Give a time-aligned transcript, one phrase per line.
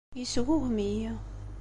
[0.19, 1.11] Yesgugem-iyi.